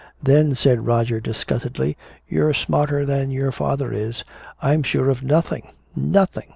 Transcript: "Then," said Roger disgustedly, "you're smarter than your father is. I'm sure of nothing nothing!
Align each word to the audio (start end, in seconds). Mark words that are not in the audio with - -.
"Then," 0.23 0.55
said 0.55 0.87
Roger 0.87 1.19
disgustedly, 1.19 1.95
"you're 2.27 2.55
smarter 2.55 3.05
than 3.05 3.29
your 3.29 3.51
father 3.51 3.93
is. 3.93 4.23
I'm 4.59 4.81
sure 4.81 5.11
of 5.11 5.21
nothing 5.21 5.73
nothing! 5.95 6.49